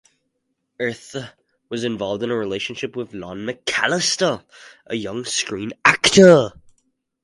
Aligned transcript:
Eythe 0.79 1.31
was 1.69 1.83
involved 1.83 2.23
in 2.23 2.31
a 2.31 2.35
relationship 2.35 2.95
with 2.95 3.13
Lon 3.13 3.45
McCallister, 3.45 4.43
a 4.87 4.95
young 4.95 5.23
screen 5.25 5.73
actor. 5.85 6.53